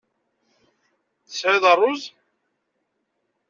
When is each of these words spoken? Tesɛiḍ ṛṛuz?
Tesɛiḍ 1.27 1.63
ṛṛuz? 1.75 2.03